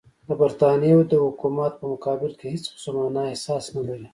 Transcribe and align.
د 0.27 0.29
برټانیې 0.41 0.95
د 1.11 1.13
حکومت 1.23 1.73
په 1.77 1.85
مقابل 1.93 2.31
کې 2.39 2.45
هېڅ 2.53 2.63
خصمانه 2.73 3.21
احساس 3.29 3.63
نه 3.75 3.81
لري. 3.87 4.07